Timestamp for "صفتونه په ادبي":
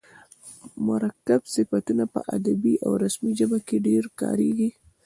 1.55-2.73